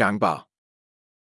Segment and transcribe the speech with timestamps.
[0.00, 0.49] 干吧。